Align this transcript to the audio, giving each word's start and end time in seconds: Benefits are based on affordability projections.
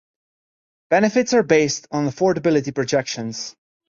Benefits 0.89 1.31
are 1.35 1.43
based 1.43 1.85
on 1.91 2.07
affordability 2.07 2.73
projections. 2.73 3.55